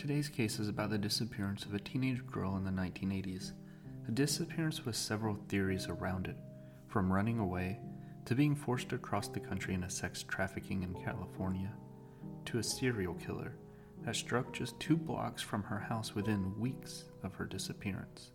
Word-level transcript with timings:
Today's 0.00 0.30
case 0.30 0.58
is 0.58 0.70
about 0.70 0.88
the 0.88 0.96
disappearance 0.96 1.66
of 1.66 1.74
a 1.74 1.78
teenage 1.78 2.26
girl 2.26 2.56
in 2.56 2.64
the 2.64 2.70
1980s. 2.70 3.52
A 4.08 4.10
disappearance 4.10 4.86
with 4.86 4.96
several 4.96 5.36
theories 5.50 5.88
around 5.88 6.26
it, 6.26 6.38
from 6.88 7.12
running 7.12 7.38
away 7.38 7.78
to 8.24 8.34
being 8.34 8.56
forced 8.56 8.94
across 8.94 9.28
the 9.28 9.40
country 9.40 9.74
in 9.74 9.84
a 9.84 9.90
sex 9.90 10.22
trafficking 10.26 10.84
in 10.84 10.94
California, 11.04 11.70
to 12.46 12.58
a 12.58 12.62
serial 12.62 13.12
killer 13.12 13.52
that 14.06 14.16
struck 14.16 14.54
just 14.54 14.80
two 14.80 14.96
blocks 14.96 15.42
from 15.42 15.62
her 15.64 15.78
house 15.78 16.14
within 16.14 16.58
weeks 16.58 17.04
of 17.22 17.34
her 17.34 17.44
disappearance. 17.44 18.30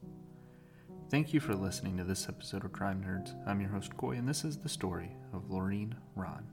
Thank 1.09 1.33
you 1.33 1.39
for 1.39 1.55
listening 1.55 1.97
to 1.97 2.03
this 2.03 2.29
episode 2.29 2.63
of 2.63 2.73
Crime 2.73 3.03
Nerds. 3.03 3.35
I'm 3.47 3.59
your 3.59 3.71
host, 3.71 3.97
Coy, 3.97 4.17
and 4.17 4.29
this 4.29 4.45
is 4.45 4.59
the 4.59 4.69
story 4.69 5.15
of 5.33 5.49
Laureen 5.49 5.95
Rahn. 6.15 6.45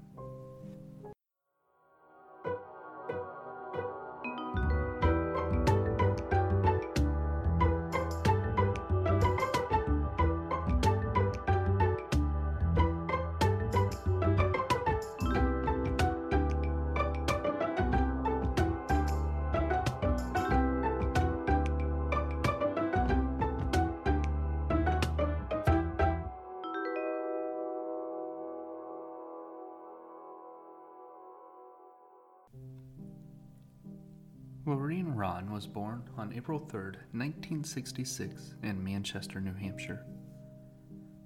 Laureen 34.72 35.14
Rahn 35.14 35.52
was 35.52 35.66
born 35.66 36.02
on 36.16 36.32
April 36.32 36.58
3, 36.58 36.80
1966, 37.12 38.54
in 38.62 38.82
Manchester, 38.82 39.38
New 39.38 39.52
Hampshire. 39.52 40.06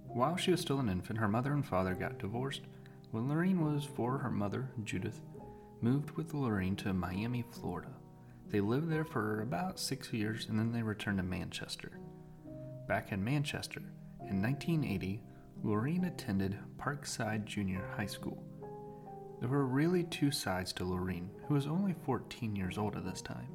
While 0.08 0.36
she 0.36 0.50
was 0.50 0.60
still 0.60 0.80
an 0.80 0.88
infant, 0.88 1.20
her 1.20 1.28
mother 1.28 1.52
and 1.52 1.64
father 1.64 1.94
got 1.94 2.18
divorced. 2.18 2.62
When 3.12 3.28
Laureen 3.28 3.60
was 3.60 3.84
four, 3.84 4.18
her 4.18 4.32
mother, 4.32 4.68
Judith, 4.82 5.20
moved 5.80 6.10
with 6.16 6.32
Laureen 6.32 6.76
to 6.78 6.92
Miami, 6.92 7.44
Florida. 7.52 7.92
They 8.48 8.60
lived 8.60 8.90
there 8.90 9.04
for 9.04 9.42
about 9.42 9.78
six 9.78 10.12
years 10.12 10.48
and 10.48 10.58
then 10.58 10.72
they 10.72 10.82
returned 10.82 11.18
to 11.18 11.22
Manchester. 11.22 12.00
Back 12.88 13.12
in 13.12 13.22
Manchester, 13.22 13.82
in 14.28 14.42
1980, 14.42 15.22
Laureen 15.64 16.08
attended 16.08 16.58
Parkside 16.78 17.44
Junior 17.44 17.84
High 17.96 18.06
School. 18.06 18.42
There 19.40 19.50
were 19.50 19.66
really 19.66 20.04
two 20.04 20.30
sides 20.30 20.72
to 20.74 20.84
Laureen, 20.84 21.28
who 21.46 21.54
was 21.54 21.66
only 21.66 21.94
14 22.04 22.56
years 22.56 22.78
old 22.78 22.96
at 22.96 23.04
this 23.04 23.20
time. 23.20 23.48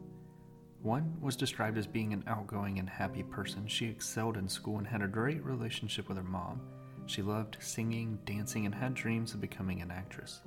One 0.84 1.16
was 1.20 1.36
described 1.36 1.78
as 1.78 1.88
being 1.88 2.14
an 2.14 2.24
outgoing 2.28 2.78
and 2.78 2.88
happy 2.88 3.24
person. 3.24 3.68
She 3.68 3.88
excelled 3.88 4.38
in 4.38 4.48
school 4.48 4.78
and 4.78 4.88
had 4.88 5.02
a 5.02 5.08
great 5.08 5.44
relationship 5.44 6.08
with 6.08 6.18
her 6.18 6.24
mom. 6.24 6.62
She 7.08 7.24
loved 7.24 7.58
singing, 7.60 8.20
dancing, 8.26 8.68
and 8.68 8.76
had 8.76 8.94
dreams 8.94 9.34
of 9.34 9.42
becoming 9.42 9.82
an 9.82 9.90
actress. 9.90 10.42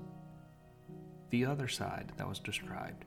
The 1.31 1.47
other 1.47 1.67
side 1.67 2.13
that 2.17 2.29
was 2.29 2.39
described, 2.39 3.05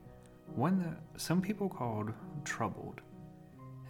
one 0.54 0.80
that 0.80 1.22
some 1.22 1.42
people 1.42 1.70
called 1.70 2.12
troubled. 2.44 3.00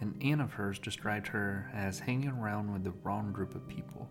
An 0.00 0.16
aunt 0.22 0.40
of 0.40 0.52
hers 0.52 0.78
described 0.78 1.26
her 1.26 1.68
as 1.74 1.98
hanging 1.98 2.28
around 2.28 2.72
with 2.72 2.84
the 2.84 2.94
wrong 3.02 3.32
group 3.32 3.56
of 3.56 3.66
people. 3.66 4.08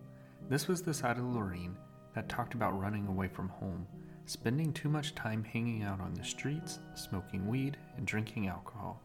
This 0.50 0.68
was 0.68 0.82
the 0.82 0.92
side 0.92 1.16
of 1.16 1.24
Laureen 1.24 1.76
that 2.14 2.28
talked 2.28 2.52
about 2.52 2.78
running 2.78 3.06
away 3.06 3.28
from 3.28 3.48
home 3.48 3.86
spending 4.28 4.72
too 4.74 4.90
much 4.90 5.14
time 5.14 5.42
hanging 5.42 5.82
out 5.82 6.00
on 6.00 6.12
the 6.12 6.24
streets, 6.24 6.80
smoking 6.94 7.48
weed, 7.48 7.78
and 7.96 8.06
drinking 8.06 8.46
alcohol. 8.46 9.02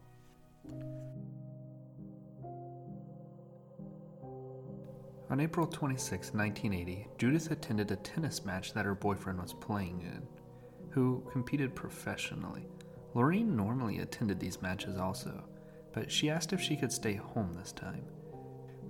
On 5.29 5.39
April 5.39 5.65
26, 5.65 6.33
1980, 6.33 7.07
Judith 7.17 7.51
attended 7.51 7.89
a 7.91 7.95
tennis 7.95 8.43
match 8.43 8.73
that 8.73 8.85
her 8.85 8.95
boyfriend 8.95 9.41
was 9.41 9.53
playing 9.53 10.01
in, 10.01 10.21
who 10.89 11.23
competed 11.31 11.73
professionally. 11.73 12.67
Laureen 13.15 13.55
normally 13.55 13.99
attended 13.99 14.39
these 14.39 14.61
matches 14.61 14.97
also, 14.97 15.43
but 15.93 16.11
she 16.11 16.29
asked 16.29 16.51
if 16.51 16.59
she 16.59 16.75
could 16.75 16.91
stay 16.91 17.13
home 17.13 17.53
this 17.53 17.71
time. 17.71 18.03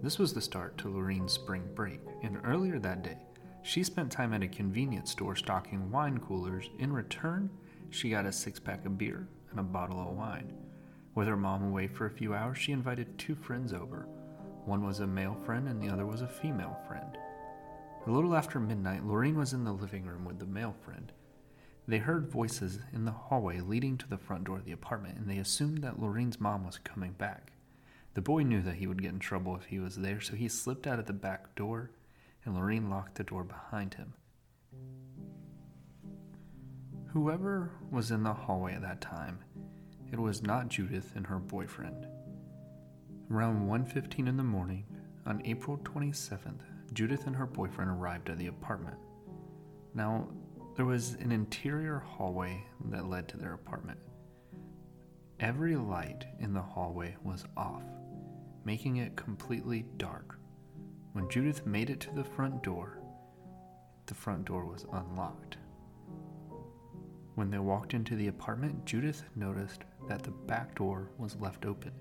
This 0.01 0.17
was 0.17 0.33
the 0.33 0.41
start 0.41 0.77
to 0.79 0.89
Laureen's 0.89 1.31
spring 1.31 1.63
break, 1.75 2.01
and 2.23 2.39
earlier 2.44 2.79
that 2.79 3.03
day, 3.03 3.19
she 3.63 3.81
spent 3.81 4.12
time 4.12 4.34
at 4.34 4.44
a 4.44 4.47
convenience 4.47 5.12
store 5.12 5.35
stocking 5.35 5.90
wine 5.90 6.19
coolers. 6.19 6.69
In 6.79 6.91
return, 6.91 7.50
she 7.90 8.09
got 8.09 8.25
a 8.25 8.31
six 8.31 8.59
pack 8.59 8.85
of 8.85 8.97
beer 8.97 9.28
and 9.51 9.59
a 9.59 9.63
bottle 9.63 10.00
of 10.01 10.16
wine. 10.16 10.51
With 11.16 11.28
her 11.28 11.38
mom 11.38 11.63
away 11.63 11.88
for 11.88 12.06
a 12.06 12.12
few 12.12 12.34
hours, 12.34 12.57
she 12.57 12.74
invited 12.74 13.18
two 13.18 13.35
friends 13.35 13.72
over. 13.72 14.07
One 14.66 14.85
was 14.85 15.00
a 15.00 15.07
male 15.07 15.38
friend 15.46 15.68
and 15.68 15.81
the 15.81 15.90
other 15.90 16.06
was 16.06 16.22
a 16.22 16.28
female 16.28 16.78
friend. 16.88 17.18
A 18.06 18.12
little 18.12 18.35
after 18.35 18.59
midnight, 18.59 19.06
Lorraine 19.06 19.38
was 19.38 19.53
in 19.53 19.63
the 19.63 19.72
living 19.72 20.06
room 20.06 20.25
with 20.25 20.40
the 20.40 20.45
male 20.45 20.75
friend. 20.84 21.12
They 21.88 22.00
heard 22.00 22.31
voices 22.31 22.80
in 22.91 23.06
the 23.06 23.12
hallway 23.12 23.59
leading 23.62 23.97
to 23.97 24.09
the 24.09 24.18
front 24.18 24.45
door 24.45 24.57
of 24.57 24.66
the 24.66 24.72
apartment, 24.72 25.18
and 25.18 25.30
they 25.30 25.38
assumed 25.38 25.80
that 25.80 26.01
Lorraine's 26.01 26.40
mom 26.40 26.66
was 26.66 26.78
coming 26.80 27.13
back. 27.13 27.53
The 28.13 28.22
boy 28.22 28.44
knew 28.44 28.62
that 28.62 28.75
he 28.75 28.88
would 28.88 29.01
get 29.01 29.12
in 29.13 29.19
trouble 29.19 29.56
if 29.56 29.66
he 29.66 29.80
was 29.80 29.95
there, 29.95 30.22
so 30.22 30.35
he 30.35 30.47
slipped 30.47 30.85
out 30.85 31.00
of 31.00 31.06
the 31.06 31.13
back 31.13 31.56
door 31.56 31.91
and 32.45 32.55
Laureen 32.55 32.89
locked 32.89 33.15
the 33.15 33.23
door 33.23 33.43
behind 33.43 33.93
him. 33.93 34.13
Whoever 37.07 37.71
was 37.91 38.11
in 38.11 38.23
the 38.23 38.33
hallway 38.33 38.73
at 38.73 38.81
that 38.81 39.01
time, 39.01 39.39
it 40.11 40.19
was 40.19 40.41
not 40.41 40.67
Judith 40.67 41.13
and 41.15 41.27
her 41.27 41.39
boyfriend. 41.39 42.07
Around 43.29 43.67
1:15 43.67 44.27
in 44.27 44.37
the 44.37 44.43
morning 44.43 44.85
on 45.25 45.45
April 45.45 45.77
27th, 45.79 46.63
Judith 46.93 47.27
and 47.27 47.35
her 47.35 47.45
boyfriend 47.45 47.91
arrived 47.91 48.29
at 48.29 48.37
the 48.37 48.47
apartment. 48.47 48.97
Now, 49.93 50.27
there 50.75 50.85
was 50.85 51.13
an 51.15 51.31
interior 51.31 51.99
hallway 51.99 52.65
that 52.85 53.05
led 53.07 53.27
to 53.29 53.37
their 53.37 53.53
apartment. 53.53 53.99
Every 55.39 55.75
light 55.75 56.25
in 56.39 56.53
the 56.53 56.61
hallway 56.61 57.15
was 57.23 57.45
off, 57.55 57.83
making 58.65 58.97
it 58.97 59.15
completely 59.15 59.85
dark. 59.97 60.39
When 61.13 61.29
Judith 61.29 61.68
made 61.68 61.91
it 61.91 62.00
to 62.01 62.16
the 62.16 62.24
front 62.24 62.63
door, 62.63 62.97
the 64.07 64.16
front 64.16 64.46
door 64.46 64.66
was 64.66 64.88
unlocked. 64.91 65.57
When 67.35 67.51
they 67.51 67.59
walked 67.59 67.94
into 67.94 68.16
the 68.16 68.29
apartment, 68.29 68.85
Judith 68.85 69.24
noticed 69.35 69.84
that 70.07 70.24
the 70.24 70.31
back 70.31 70.74
door 70.75 71.12
was 71.19 71.35
left 71.40 71.66
open. 71.66 71.91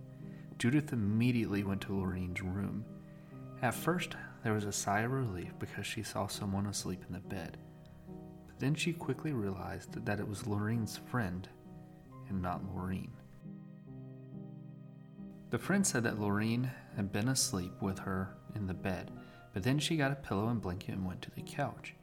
Judith 0.59 0.95
immediately 0.95 1.63
went 1.63 1.83
to 1.83 1.93
Laureen's 1.93 2.41
room. 2.41 2.87
At 3.61 3.75
first, 3.75 4.17
there 4.43 4.55
was 4.55 4.65
a 4.65 4.73
sigh 4.73 5.01
of 5.01 5.13
relief 5.13 5.53
because 5.59 5.87
she 5.87 6.03
saw 6.03 6.27
someone 6.27 6.67
asleep 6.67 7.05
in 7.07 7.13
the 7.13 7.21
bed. 7.21 7.59
But 8.47 8.59
then 8.59 8.75
she 8.75 8.95
quickly 8.95 9.35
realized 9.35 10.05
that 10.07 10.21
it 10.21 10.29
was 10.29 10.45
Laureen's 10.45 10.97
friend 10.97 11.47
and 12.31 12.41
not 12.41 12.65
Laureen. 12.65 13.11
The 15.51 15.59
friend 15.59 15.87
said 15.87 16.05
that 16.05 16.19
Laureen 16.19 16.71
had 16.97 17.13
been 17.13 17.29
asleep 17.29 17.73
with 17.83 17.99
her 17.99 18.35
in 18.55 18.67
the 18.67 18.75
bed, 18.75 19.11
but 19.53 19.63
then 19.63 19.79
she 19.79 19.97
got 19.97 20.13
a 20.13 20.17
pillow 20.17 20.49
and 20.49 20.61
blanket 20.61 20.95
and 20.95 21.07
went 21.07 21.23
to 21.23 21.31
the 21.31 21.43
couch. 21.43 21.95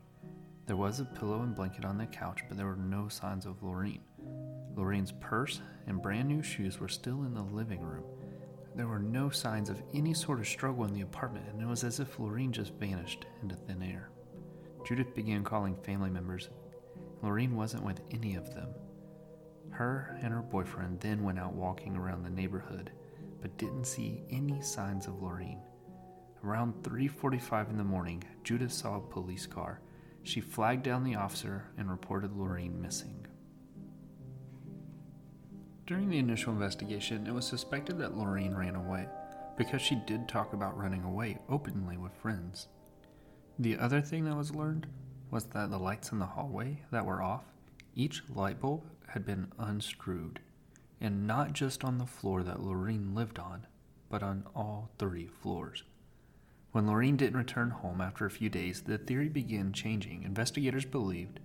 There 0.65 0.75
was 0.75 0.99
a 0.99 1.05
pillow 1.05 1.41
and 1.41 1.55
blanket 1.55 1.85
on 1.85 1.97
the 1.97 2.05
couch, 2.05 2.41
but 2.47 2.57
there 2.57 2.67
were 2.67 2.75
no 2.75 3.07
signs 3.07 3.45
of 3.45 3.61
Laureen. 3.61 4.01
Laureen's 4.75 5.13
purse 5.19 5.61
and 5.87 6.01
brand 6.01 6.27
new 6.27 6.43
shoes 6.43 6.79
were 6.79 6.87
still 6.87 7.23
in 7.23 7.33
the 7.33 7.41
living 7.41 7.81
room. 7.81 8.03
There 8.75 8.87
were 8.87 8.99
no 8.99 9.29
signs 9.29 9.69
of 9.69 9.81
any 9.93 10.13
sort 10.13 10.39
of 10.39 10.47
struggle 10.47 10.85
in 10.85 10.93
the 10.93 11.01
apartment, 11.01 11.47
and 11.51 11.61
it 11.61 11.67
was 11.67 11.83
as 11.83 11.99
if 11.99 12.17
Laureen 12.17 12.51
just 12.51 12.73
vanished 12.75 13.25
into 13.41 13.55
thin 13.55 13.81
air. 13.81 14.11
Judith 14.85 15.15
began 15.15 15.43
calling 15.43 15.75
family 15.75 16.09
members. 16.09 16.49
Laureen 17.23 17.53
wasn't 17.53 17.83
with 17.83 17.99
any 18.11 18.35
of 18.35 18.53
them. 18.53 18.69
Her 19.71 20.17
and 20.21 20.31
her 20.31 20.41
boyfriend 20.41 20.99
then 20.99 21.23
went 21.23 21.39
out 21.39 21.53
walking 21.53 21.95
around 21.95 22.23
the 22.23 22.29
neighborhood 22.29 22.91
but 23.41 23.57
didn't 23.57 23.85
see 23.85 24.23
any 24.29 24.61
signs 24.61 25.07
of 25.07 25.15
Laureen. 25.15 25.59
Around 26.43 26.83
3:45 26.83 27.69
in 27.69 27.77
the 27.77 27.83
morning, 27.83 28.23
Judith 28.43 28.71
saw 28.71 28.95
a 28.97 29.01
police 29.01 29.45
car. 29.45 29.81
She 30.23 30.39
flagged 30.39 30.83
down 30.83 31.03
the 31.03 31.15
officer 31.15 31.65
and 31.77 31.89
reported 31.89 32.35
Lorraine 32.35 32.81
missing. 32.81 33.25
During 35.85 36.09
the 36.09 36.17
initial 36.17 36.53
investigation, 36.53 37.27
it 37.27 37.33
was 37.33 37.47
suspected 37.47 37.97
that 37.97 38.15
Lorraine 38.15 38.55
ran 38.55 38.75
away 38.75 39.09
because 39.57 39.81
she 39.81 39.95
did 39.95 40.27
talk 40.27 40.53
about 40.53 40.77
running 40.77 41.03
away 41.03 41.39
openly 41.49 41.97
with 41.97 42.13
friends. 42.13 42.67
The 43.57 43.77
other 43.77 43.99
thing 43.99 44.23
that 44.25 44.37
was 44.37 44.55
learned 44.55 44.87
was 45.31 45.45
that 45.47 45.69
the 45.69 45.79
lights 45.79 46.11
in 46.11 46.19
the 46.19 46.25
hallway 46.25 46.83
that 46.91 47.05
were 47.05 47.21
off, 47.21 47.43
each 47.95 48.23
light 48.29 48.61
bulb 48.61 48.89
had 49.07 49.25
been 49.25 49.51
unscrewed 49.57 50.39
and 51.01 51.27
not 51.27 51.53
just 51.53 51.83
on 51.83 51.97
the 51.97 52.05
floor 52.05 52.43
that 52.43 52.61
Lorraine 52.61 53.13
lived 53.15 53.39
on, 53.39 53.65
but 54.09 54.23
on 54.23 54.45
all 54.55 54.89
three 54.97 55.27
floors. 55.27 55.83
When 56.71 56.85
Lorraine 56.85 57.17
didn't 57.17 57.37
return 57.37 57.71
home 57.71 57.99
after 57.99 58.25
a 58.25 58.31
few 58.31 58.49
days, 58.49 58.81
the 58.81 58.99
theory 58.99 59.27
began 59.27 59.73
changing. 59.73 60.23
Investigators 60.23 60.85
believed 60.85 61.39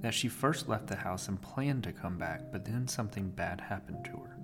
that 0.00 0.14
she 0.14 0.28
first 0.28 0.68
left 0.68 0.86
the 0.86 0.96
house 0.96 1.28
and 1.28 1.40
planned 1.40 1.84
to 1.84 1.92
come 1.92 2.16
back, 2.16 2.50
but 2.50 2.64
then 2.64 2.88
something 2.88 3.28
bad 3.28 3.60
happened 3.60 4.04
to 4.06 4.12
her. 4.12 4.38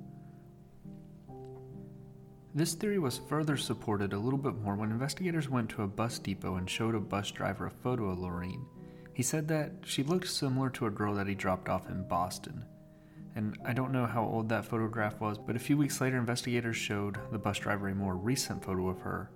This 2.55 2.75
theory 2.75 2.99
was 2.99 3.17
further 3.17 3.56
supported 3.56 4.12
a 4.12 4.19
little 4.19 4.38
bit 4.38 4.56
more 4.56 4.75
when 4.75 4.90
investigators 4.90 5.49
went 5.49 5.70
to 5.70 5.84
a 5.84 5.88
bus 5.88 6.19
depot 6.19 6.56
and 6.56 6.69
showed 6.69 6.94
a 6.94 7.00
bus 7.00 7.31
driver 7.31 7.67
a 7.67 7.70
photo 7.70 8.11
of 8.11 8.19
Lorraine. 8.19 8.67
He 9.14 9.22
said 9.22 9.49
that 9.49 9.72
she 9.84 10.02
looked 10.02 10.28
similar 10.28 10.69
to 10.70 10.87
a 10.87 10.90
girl 10.90 11.14
that 11.14 11.28
he 11.28 11.34
dropped 11.34 11.69
off 11.69 11.88
in 11.88 12.08
Boston. 12.08 12.64
And 13.37 13.56
I 13.64 13.72
don't 13.72 13.93
know 13.93 14.06
how 14.06 14.25
old 14.25 14.49
that 14.49 14.64
photograph 14.64 15.20
was, 15.20 15.38
but 15.38 15.56
a 15.56 15.61
few 15.61 15.76
weeks 15.76 16.00
later, 16.00 16.19
investigators 16.19 16.76
showed 16.76 17.19
the 17.31 17.38
bus 17.38 17.58
driver 17.58 17.88
a 17.88 17.94
more 17.94 18.17
recent 18.17 18.64
photo 18.64 18.88
of 18.88 18.99
her, 19.00 19.31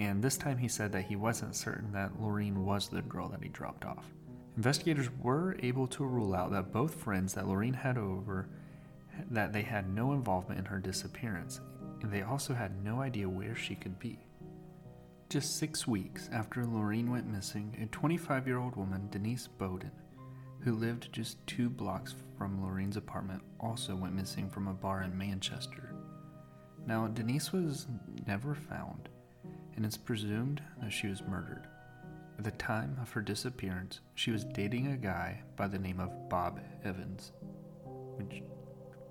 and 0.00 0.22
this 0.22 0.38
time 0.38 0.56
he 0.56 0.66
said 0.66 0.92
that 0.92 1.04
he 1.04 1.14
wasn't 1.14 1.54
certain 1.54 1.92
that 1.92 2.18
Laureen 2.18 2.64
was 2.64 2.88
the 2.88 3.02
girl 3.02 3.28
that 3.28 3.42
he 3.42 3.50
dropped 3.50 3.84
off. 3.84 4.06
Investigators 4.56 5.10
were 5.22 5.58
able 5.62 5.86
to 5.88 6.06
rule 6.06 6.34
out 6.34 6.50
that 6.52 6.72
both 6.72 6.94
friends 6.94 7.34
that 7.34 7.44
Laureen 7.44 7.74
had 7.74 7.98
over 7.98 8.48
that 9.30 9.52
they 9.52 9.60
had 9.60 9.94
no 9.94 10.12
involvement 10.12 10.58
in 10.58 10.64
her 10.64 10.78
disappearance, 10.78 11.60
and 12.00 12.10
they 12.10 12.22
also 12.22 12.54
had 12.54 12.82
no 12.82 13.02
idea 13.02 13.28
where 13.28 13.54
she 13.54 13.74
could 13.74 13.98
be. 13.98 14.18
Just 15.28 15.58
six 15.58 15.86
weeks 15.86 16.30
after 16.32 16.64
Laureen 16.64 17.10
went 17.10 17.26
missing, 17.26 17.76
a 17.82 17.84
25 17.94 18.46
year 18.46 18.58
old 18.58 18.76
woman, 18.76 19.06
Denise 19.10 19.50
Beaudin, 19.58 19.90
who 20.60 20.76
lived 20.76 21.12
just 21.12 21.46
two 21.46 21.68
blocks 21.68 22.14
from 22.38 22.58
Laureen's 22.62 22.96
apartment, 22.96 23.42
also 23.60 23.94
went 23.94 24.14
missing 24.14 24.48
from 24.48 24.66
a 24.66 24.72
bar 24.72 25.02
in 25.02 25.16
Manchester. 25.16 25.94
Now, 26.86 27.06
Denise 27.06 27.52
was 27.52 27.86
never 28.26 28.54
found, 28.54 29.10
and 29.80 29.86
it's 29.86 29.96
presumed 29.96 30.60
that 30.82 30.92
she 30.92 31.06
was 31.06 31.22
murdered. 31.22 31.66
At 32.36 32.44
the 32.44 32.50
time 32.50 32.98
of 33.00 33.10
her 33.12 33.22
disappearance, 33.22 34.00
she 34.14 34.30
was 34.30 34.44
dating 34.44 34.88
a 34.88 34.96
guy 34.98 35.40
by 35.56 35.68
the 35.68 35.78
name 35.78 36.00
of 36.00 36.28
Bob 36.28 36.60
Evans, 36.84 37.32
which 38.16 38.42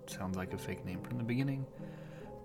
sounds 0.05 0.37
like 0.37 0.53
a 0.53 0.59
fake 0.59 0.85
name 0.85 1.01
from 1.01 1.17
the 1.17 1.23
beginning, 1.23 1.65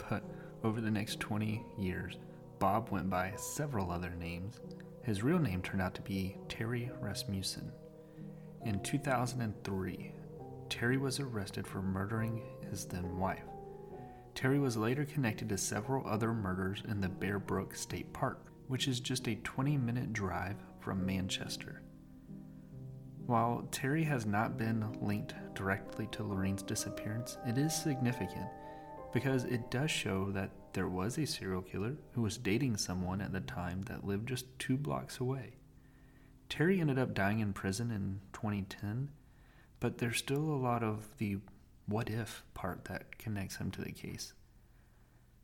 but 0.09 0.25
over 0.63 0.81
the 0.81 0.91
next 0.91 1.21
20 1.21 1.63
years, 1.79 2.17
Bob 2.61 2.89
went 2.89 3.11
by 3.11 3.35
several 3.37 3.91
other 3.91 4.15
names. 4.19 4.59
His 5.03 5.23
real 5.23 5.39
name 5.39 5.61
turned 5.61 5.83
out 5.83 5.95
to 5.97 6.01
be 6.01 6.39
Terry 6.49 6.91
Rasmussen. 7.03 7.71
In 8.65 8.81
2003, 8.81 10.13
Terry 10.71 10.97
was 10.97 11.21
arrested 11.21 11.67
for 11.67 11.83
murdering 11.83 12.41
his 12.71 12.87
then 12.87 13.19
wife. 13.19 13.45
Terry 14.35 14.59
was 14.59 14.77
later 14.77 15.05
connected 15.05 15.49
to 15.49 15.59
several 15.59 16.07
other 16.07 16.33
murders 16.33 16.83
in 16.89 17.01
the 17.01 17.09
Bear 17.09 17.39
Brook 17.39 17.75
State 17.75 18.13
Park, 18.13 18.47
which 18.67 18.89
is 18.89 19.01
just 19.01 19.29
a 19.29 19.37
20 19.37 19.79
minute 19.79 20.13
drive 20.13 20.57
from 20.81 21.07
Manchester. 21.07 21.83
While 23.27 23.67
Terry 23.71 24.05
has 24.05 24.27
not 24.27 24.59
been 24.59 24.99
linked 25.01 25.35
directly 25.55 26.09
to 26.13 26.25
Lorraine's 26.25 26.63
disappearance, 26.63 27.39
it 27.47 27.57
is 27.57 27.75
significant 27.75 28.47
because 29.15 29.45
it 29.45 29.71
does 29.71 29.91
show 29.91 30.31
that 30.33 30.51
there 30.73 30.89
was 30.89 31.17
a 31.17 31.25
serial 31.25 31.63
killer 31.63 31.97
who 32.13 32.23
was 32.23 32.37
dating 32.37 32.77
someone 32.77 33.21
at 33.21 33.33
the 33.33 33.41
time 33.41 33.83
that 33.83 34.05
lived 34.05 34.29
just 34.29 34.59
two 34.59 34.77
blocks 34.77 35.21
away. 35.21 35.55
Terry 36.49 36.81
ended 36.81 36.99
up 36.99 37.15
dying 37.15 37.39
in 37.39 37.53
prison 37.53 37.91
in 37.91 38.21
2010, 38.33 39.09
but 39.79 39.99
there's 39.99 40.19
still 40.19 40.43
a 40.43 40.57
lot 40.59 40.83
of 40.83 41.09
the 41.19 41.39
what 41.87 42.09
if 42.09 42.43
part 42.55 42.85
that 42.87 43.19
connects 43.19 43.57
him 43.57 43.71
to 43.73 43.83
the 43.83 43.93
case. 43.93 44.33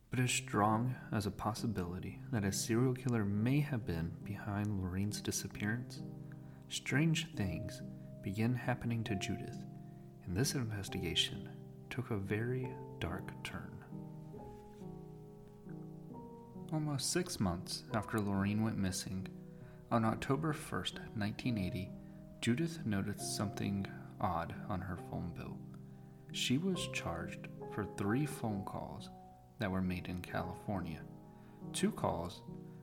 But 0.09 0.19
as 0.19 0.31
strong 0.31 0.95
as 1.11 1.25
a 1.25 1.31
possibility 1.31 2.19
that 2.31 2.43
a 2.43 2.51
serial 2.51 2.93
killer 2.93 3.23
may 3.23 3.59
have 3.61 3.85
been 3.85 4.11
behind 4.23 4.67
Laureen's 4.67 5.21
disappearance, 5.21 6.01
strange 6.69 7.33
things 7.35 7.81
began 8.21 8.53
happening 8.53 9.03
to 9.05 9.15
Judith, 9.15 9.57
and 10.25 10.35
this 10.35 10.55
investigation 10.55 11.49
took 11.89 12.11
a 12.11 12.17
very 12.17 12.69
dark 12.99 13.31
turn. 13.43 13.71
Almost 16.73 17.11
six 17.11 17.39
months 17.39 17.83
after 17.93 18.17
Laureen 18.17 18.63
went 18.63 18.77
missing, 18.77 19.27
on 19.91 20.05
October 20.05 20.53
1st, 20.53 20.99
1980, 21.17 21.89
Judith 22.39 22.79
noticed 22.85 23.35
something 23.35 23.85
odd 24.21 24.55
on 24.69 24.79
her 24.79 24.97
phone 25.09 25.31
bill. 25.35 25.57
She 26.31 26.57
was 26.57 26.87
charged 26.93 27.47
for 27.73 27.85
three 27.97 28.25
phone 28.25 28.63
calls 28.65 29.09
that 29.59 29.69
were 29.69 29.81
made 29.81 30.07
in 30.07 30.21
California. 30.21 31.01
Two 31.73 31.91
calls 31.91 32.41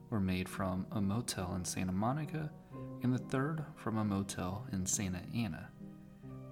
were 0.09 0.19
made 0.19 0.47
from 0.47 0.85
a 0.91 1.01
motel 1.01 1.55
in 1.55 1.65
Santa 1.65 1.91
Monica, 1.91 2.51
and 3.03 3.13
the 3.13 3.17
third 3.17 3.63
from 3.75 3.97
a 3.97 4.03
motel 4.03 4.67
in 4.71 4.85
Santa 4.85 5.21
Ana. 5.35 5.69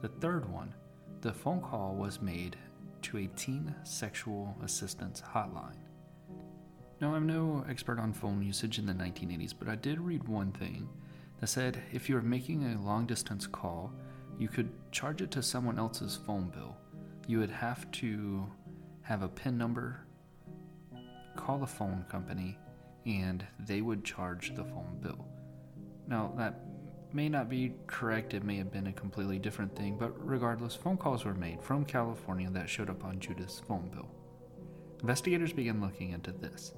The 0.01 0.07
third 0.09 0.51
one, 0.51 0.73
the 1.21 1.33
phone 1.33 1.61
call 1.61 1.95
was 1.95 2.21
made 2.21 2.55
to 3.03 3.17
a 3.17 3.27
teen 3.27 3.73
sexual 3.83 4.55
assistance 4.63 5.21
hotline. 5.21 5.77
Now, 6.99 7.13
I'm 7.13 7.27
no 7.27 7.63
expert 7.69 7.99
on 7.99 8.11
phone 8.11 8.41
usage 8.41 8.79
in 8.79 8.88
the 8.88 8.94
1980s, 8.94 9.53
but 9.57 9.69
I 9.69 9.75
did 9.75 9.99
read 9.99 10.27
one 10.27 10.51
thing 10.51 10.89
that 11.39 11.47
said 11.47 11.81
if 11.91 12.09
you 12.09 12.15
were 12.15 12.21
making 12.21 12.63
a 12.63 12.81
long 12.81 13.05
distance 13.05 13.45
call, 13.45 13.94
you 14.39 14.47
could 14.47 14.71
charge 14.91 15.21
it 15.21 15.31
to 15.31 15.44
someone 15.44 15.77
else's 15.77 16.19
phone 16.25 16.49
bill. 16.49 16.75
You 17.27 17.39
would 17.39 17.51
have 17.51 17.91
to 17.91 18.47
have 19.01 19.21
a 19.21 19.27
PIN 19.27 19.57
number, 19.57 20.00
call 21.35 21.59
the 21.59 21.68
phone 21.68 22.06
company, 22.09 22.57
and 23.06 23.45
they 23.59 23.81
would 23.81 24.06
charge 24.06 24.56
the 24.56 24.63
phone 24.63 24.97
bill. 25.01 25.27
Now, 26.07 26.33
that 26.38 26.62
may 27.12 27.27
not 27.27 27.50
be 27.50 27.74
correct, 27.85 28.33
it 28.33 28.45
may 28.45 28.56
have 28.56 28.71
been 28.71 28.88
a 28.88 28.94
completely 28.94 29.39
different 29.39 29.75
thing, 29.75 29.97
but 29.97 30.13
regardless, 30.25 30.74
phone 30.74 30.95
calls 30.95 31.25
were 31.25 31.33
made 31.33 31.62
from 31.62 31.83
California 31.83 32.50
that 32.51 32.69
showed 32.69 32.89
up 32.89 33.03
on 33.03 33.19
Judith's 33.19 33.59
phone 33.59 33.89
bill. 33.94 34.09
Investigators 35.01 35.51
began 35.51 35.81
looking 35.81 36.12
into 36.12 36.31
this. 36.31 36.73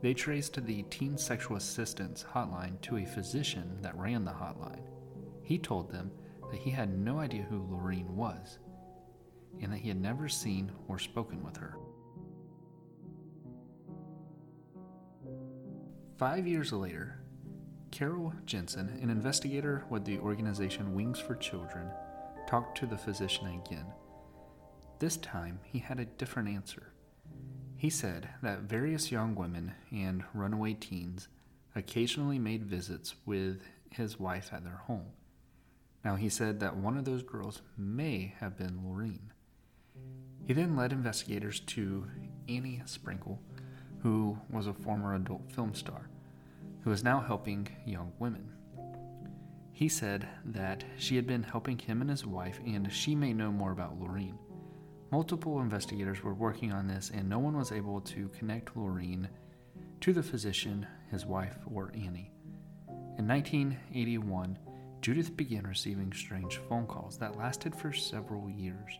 They 0.00 0.14
traced 0.14 0.64
the 0.64 0.82
teen 0.84 1.18
sexual 1.18 1.56
assistance 1.56 2.24
hotline 2.32 2.80
to 2.82 2.98
a 2.98 3.04
physician 3.04 3.78
that 3.82 3.96
ran 3.96 4.24
the 4.24 4.30
hotline. 4.30 4.82
He 5.42 5.58
told 5.58 5.90
them 5.90 6.12
that 6.50 6.60
he 6.60 6.70
had 6.70 6.96
no 6.96 7.18
idea 7.18 7.42
who 7.42 7.66
Laureen 7.66 8.06
was, 8.10 8.58
and 9.60 9.72
that 9.72 9.78
he 9.78 9.88
had 9.88 10.00
never 10.00 10.28
seen 10.28 10.72
or 10.88 10.98
spoken 10.98 11.42
with 11.42 11.56
her. 11.56 11.76
Five 16.16 16.46
years 16.46 16.72
later, 16.72 17.18
Carol 17.90 18.32
Jensen, 18.46 18.88
an 19.02 19.10
investigator 19.10 19.84
with 19.90 20.04
the 20.04 20.18
organization 20.18 20.94
Wings 20.94 21.18
for 21.18 21.34
Children, 21.34 21.88
talked 22.46 22.78
to 22.78 22.86
the 22.86 22.96
physician 22.96 23.46
again. 23.48 23.86
This 24.98 25.16
time, 25.16 25.58
he 25.64 25.78
had 25.80 25.98
a 25.98 26.04
different 26.04 26.48
answer. 26.48 26.92
He 27.76 27.90
said 27.90 28.28
that 28.40 28.60
various 28.60 29.10
young 29.10 29.34
women 29.34 29.72
and 29.90 30.22
runaway 30.32 30.74
teens 30.74 31.26
occasionally 31.74 32.38
made 32.38 32.64
visits 32.64 33.16
with 33.26 33.62
his 33.90 34.20
wife 34.20 34.50
at 34.52 34.62
their 34.62 34.82
home. 34.86 35.10
Now, 36.04 36.14
he 36.14 36.28
said 36.28 36.60
that 36.60 36.76
one 36.76 36.96
of 36.96 37.04
those 37.04 37.22
girls 37.24 37.62
may 37.76 38.34
have 38.38 38.56
been 38.56 38.80
Laureen. 38.84 39.31
He 40.46 40.52
then 40.52 40.76
led 40.76 40.92
investigators 40.92 41.60
to 41.60 42.06
Annie 42.48 42.82
Sprinkle, 42.86 43.40
who 44.02 44.38
was 44.50 44.66
a 44.66 44.74
former 44.74 45.14
adult 45.14 45.50
film 45.52 45.74
star 45.74 46.08
who 46.82 46.90
is 46.90 47.04
now 47.04 47.20
helping 47.20 47.68
young 47.86 48.12
women. 48.18 48.52
He 49.72 49.88
said 49.88 50.28
that 50.44 50.84
she 50.96 51.16
had 51.16 51.26
been 51.26 51.42
helping 51.42 51.78
him 51.78 52.00
and 52.00 52.10
his 52.10 52.26
wife, 52.26 52.60
and 52.66 52.92
she 52.92 53.14
may 53.14 53.32
know 53.32 53.50
more 53.50 53.72
about 53.72 53.98
Laureen. 53.98 54.36
Multiple 55.10 55.60
investigators 55.60 56.22
were 56.22 56.34
working 56.34 56.72
on 56.72 56.86
this, 56.86 57.10
and 57.14 57.28
no 57.28 57.38
one 57.38 57.56
was 57.56 57.72
able 57.72 58.00
to 58.00 58.28
connect 58.28 58.74
Laureen 58.74 59.28
to 60.00 60.12
the 60.12 60.22
physician, 60.22 60.86
his 61.10 61.24
wife, 61.24 61.56
or 61.72 61.92
Annie. 61.94 62.32
In 63.18 63.28
1981, 63.28 64.58
Judith 65.00 65.36
began 65.36 65.66
receiving 65.66 66.12
strange 66.12 66.58
phone 66.68 66.86
calls 66.86 67.18
that 67.18 67.36
lasted 67.36 67.74
for 67.74 67.92
several 67.92 68.48
years. 68.48 68.98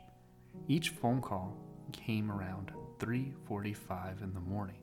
Each 0.69 0.91
phone 0.91 1.21
call 1.21 1.57
came 1.93 2.31
around 2.31 2.73
3:45 2.99 4.23
in 4.23 4.33
the 4.33 4.41
morning. 4.41 4.83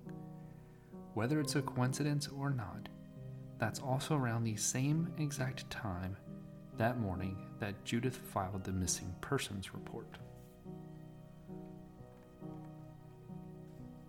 Whether 1.14 1.40
it's 1.40 1.56
a 1.56 1.62
coincidence 1.62 2.28
or 2.28 2.50
not, 2.50 2.90
that's 3.58 3.80
also 3.80 4.16
around 4.16 4.44
the 4.44 4.56
same 4.56 5.14
exact 5.18 5.70
time 5.70 6.18
that 6.78 7.00
morning 7.00 7.38
that 7.60 7.84
Judith 7.84 8.16
filed 8.16 8.64
the 8.64 8.72
missing 8.72 9.14
persons 9.22 9.74
report. 9.74 10.18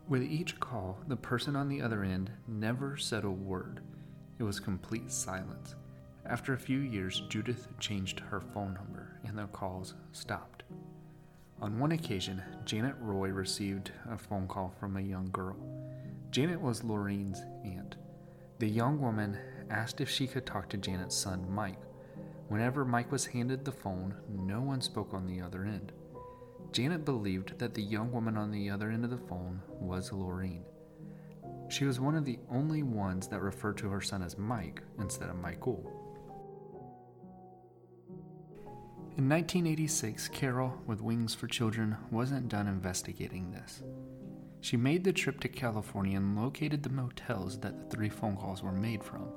With 0.09 0.23
each 0.23 0.59
call, 0.59 0.99
the 1.07 1.17
person 1.17 1.55
on 1.55 1.69
the 1.69 1.83
other 1.83 2.03
end 2.03 2.33
never 2.49 2.97
said 2.97 3.25
a 3.25 3.31
word. 3.31 3.81
It 4.39 4.43
was 4.43 4.59
complete 4.59 5.11
silence. 5.11 5.77
After 6.27 6.53
a 6.53 6.59
few 6.59 6.81
years, 6.81 7.23
Judith 7.29 7.69
changed 7.79 8.21
her 8.21 8.41
phone 8.41 8.75
number 8.75 9.21
and 9.25 9.39
the 9.39 9.47
calls 9.47 9.95
stopped. 10.12 10.65
On 11.62 11.79
one 11.79 11.93
occasion, 11.93 12.43
Janet 12.64 12.95
Roy 13.00 13.29
received 13.29 13.93
a 14.11 14.17
phone 14.17 14.49
call 14.49 14.73
from 14.81 14.97
a 14.97 15.02
young 15.02 15.31
girl. 15.31 15.57
Janet 16.31 16.59
was 16.59 16.81
Laureen's 16.81 17.43
aunt. 17.67 17.97
The 18.61 18.69
young 18.69 18.99
woman 18.99 19.37
asked 19.69 20.00
if 20.00 20.09
she 20.09 20.26
could 20.26 20.47
talk 20.47 20.71
to 20.71 20.79
Janet's 20.79 21.17
son, 21.17 21.45
Mike. 21.52 21.79
Whenever 22.49 22.87
Mike 22.87 23.12
was 23.12 23.26
handed 23.26 23.64
the 23.64 23.73
phone, 23.73 24.14
no 24.29 24.62
one 24.62 24.81
spoke 24.81 25.12
on 25.12 25.26
the 25.26 25.43
other 25.43 25.64
end. 25.64 25.93
Janet 26.73 27.05
believed 27.05 27.59
that 27.59 27.75
the 27.75 27.83
young 27.83 28.11
woman 28.11 28.38
on 28.38 28.50
the 28.50 28.71
other 28.71 28.90
end 28.90 29.05
of 29.05 29.11
the 29.11 29.19
phone 29.19 29.61
was 29.79 30.11
Laureen. 30.11 30.62
She 31.69 31.85
was 31.85 32.00
one 32.00 32.14
of 32.14 32.25
the 32.25 32.38
only 32.50 32.83
ones 32.83 33.29
that 33.29 33.43
referred 33.43 33.76
to 33.79 33.90
her 33.90 34.00
son 34.00 34.23
as 34.23 34.38
Mike 34.38 34.81
instead 34.99 35.29
of 35.29 35.37
Michael. 35.37 36.00
In 39.17 39.29
1986, 39.29 40.29
Carol, 40.29 40.81
with 40.87 41.02
Wings 41.02 41.35
for 41.35 41.49
Children, 41.49 41.97
wasn't 42.12 42.49
done 42.49 42.69
investigating 42.69 43.50
this. 43.50 43.83
She 44.61 44.76
made 44.76 45.02
the 45.02 45.12
trip 45.12 45.40
to 45.40 45.49
California 45.49 46.17
and 46.17 46.40
located 46.40 46.83
the 46.83 46.90
motels 46.90 47.59
that 47.59 47.76
the 47.90 47.97
three 47.97 48.09
phone 48.09 48.37
calls 48.37 48.62
were 48.62 48.73
made 48.73 49.02
from. 49.02 49.29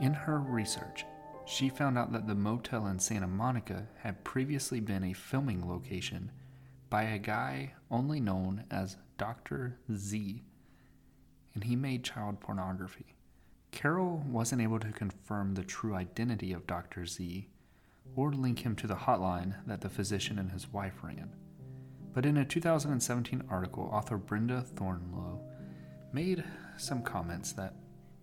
In 0.00 0.14
her 0.14 0.38
research, 0.38 1.04
she 1.44 1.68
found 1.68 1.98
out 1.98 2.10
that 2.12 2.26
the 2.26 2.34
motel 2.34 2.86
in 2.86 2.98
Santa 2.98 3.28
Monica 3.28 3.86
had 3.98 4.24
previously 4.24 4.80
been 4.80 5.04
a 5.04 5.12
filming 5.12 5.68
location 5.68 6.32
by 6.88 7.02
a 7.02 7.18
guy 7.18 7.74
only 7.90 8.18
known 8.18 8.64
as 8.70 8.96
Dr. 9.18 9.78
Z, 9.92 10.42
and 11.54 11.64
he 11.64 11.76
made 11.76 12.02
child 12.02 12.40
pornography. 12.40 13.14
Carol 13.72 14.24
wasn't 14.26 14.62
able 14.62 14.80
to 14.80 14.90
confirm 14.90 15.54
the 15.54 15.64
true 15.64 15.94
identity 15.94 16.52
of 16.52 16.66
Dr. 16.66 17.04
Z 17.04 17.50
or 18.16 18.32
link 18.32 18.64
him 18.64 18.76
to 18.76 18.86
the 18.86 18.94
hotline 18.94 19.54
that 19.66 19.80
the 19.80 19.88
physician 19.88 20.38
and 20.38 20.52
his 20.52 20.72
wife 20.72 20.94
ran. 21.02 21.30
But 22.12 22.26
in 22.26 22.36
a 22.36 22.44
2017 22.44 23.42
article, 23.50 23.90
author 23.92 24.16
Brenda 24.16 24.64
Thornlow 24.74 25.40
made 26.12 26.44
some 26.76 27.02
comments 27.02 27.52
that 27.52 27.74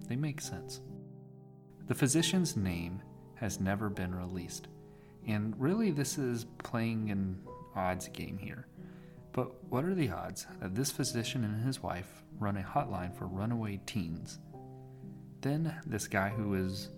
they 0.08 0.16
make 0.16 0.40
sense. 0.40 0.82
The 1.88 1.96
physician's 1.96 2.56
name 2.56 3.02
has 3.36 3.60
never 3.60 3.90
been 3.90 4.16
released, 4.16 4.70
and 5.28 5.54
really 5.60 5.92
this 5.92 6.18
is 6.18 6.46
playing 6.64 7.12
an 7.12 7.42
odds 7.76 8.08
game 8.08 8.38
here. 8.38 8.68
But 9.34 9.64
what 9.70 9.84
are 9.84 9.96
the 9.96 10.10
odds 10.10 10.48
that 10.62 10.76
this 10.76 10.92
physician 10.92 11.44
and 11.44 11.66
his 11.66 11.82
wife 11.82 12.24
run 12.40 12.58
a 12.58 12.64
hotline 12.64 13.14
for 13.14 13.28
runaway 13.28 13.80
teens? 13.86 14.40
Then 15.42 15.76
this 15.86 16.08
guy 16.08 16.30
who 16.30 16.54
is 16.54 16.90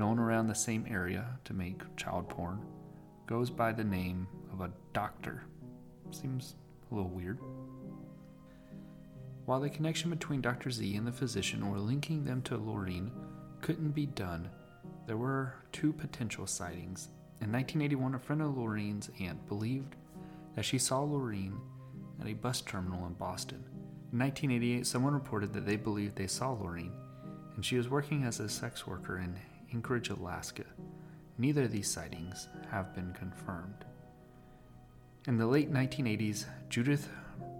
known 0.00 0.18
around 0.18 0.48
the 0.48 0.54
same 0.54 0.86
area 0.90 1.38
to 1.44 1.52
make 1.52 1.82
child 1.94 2.26
porn 2.26 2.58
goes 3.26 3.50
by 3.50 3.70
the 3.70 3.84
name 3.84 4.26
of 4.50 4.62
a 4.62 4.72
doctor 4.94 5.44
Seems 6.10 6.54
a 6.90 6.94
little 6.94 7.10
weird. 7.10 7.38
While 9.44 9.60
the 9.60 9.70
connection 9.70 10.10
between 10.10 10.40
Dr. 10.40 10.70
Z 10.70 10.96
and 10.96 11.06
the 11.06 11.12
physician 11.12 11.62
or 11.62 11.78
linking 11.78 12.24
them 12.24 12.42
to 12.42 12.58
Laureen 12.58 13.10
couldn't 13.60 13.90
be 13.90 14.06
done, 14.06 14.48
there 15.06 15.16
were 15.16 15.54
two 15.70 15.92
potential 15.92 16.46
sightings. 16.46 17.08
In 17.40 17.52
1981, 17.52 18.14
a 18.14 18.18
friend 18.18 18.42
of 18.42 18.54
Laureen's 18.54 19.10
aunt 19.20 19.46
believed 19.48 19.94
that 20.56 20.64
she 20.64 20.78
saw 20.78 21.00
Laureen 21.04 21.58
at 22.20 22.26
a 22.26 22.34
bus 22.34 22.60
terminal 22.60 23.06
in 23.06 23.12
Boston. 23.12 23.62
In 24.12 24.18
1988, 24.18 24.86
someone 24.86 25.14
reported 25.14 25.52
that 25.52 25.66
they 25.66 25.76
believed 25.76 26.16
they 26.16 26.26
saw 26.26 26.56
Laureen, 26.56 26.92
and 27.54 27.64
she 27.64 27.76
was 27.76 27.88
working 27.88 28.24
as 28.24 28.40
a 28.40 28.48
sex 28.48 28.86
worker 28.86 29.18
in 29.18 29.36
Anchorage, 29.72 30.10
Alaska. 30.10 30.64
Neither 31.38 31.64
of 31.64 31.72
these 31.72 31.90
sightings 31.90 32.48
have 32.70 32.94
been 32.94 33.12
confirmed. 33.12 33.84
In 35.26 35.36
the 35.36 35.46
late 35.46 35.72
1980s, 35.72 36.46
Judith 36.68 37.08